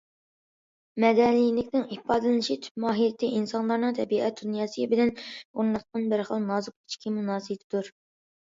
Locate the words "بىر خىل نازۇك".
6.15-6.79